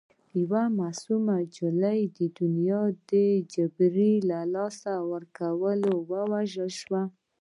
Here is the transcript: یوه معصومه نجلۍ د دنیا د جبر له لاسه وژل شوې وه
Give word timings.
یوه 0.41 0.63
معصومه 0.79 1.35
نجلۍ 1.43 1.99
د 2.17 2.19
دنیا 2.39 2.81
د 3.11 3.11
جبر 3.53 3.95
له 4.29 4.39
لاسه 4.53 4.91
وژل 6.31 6.69
شوې 6.79 7.01
وه 7.01 7.03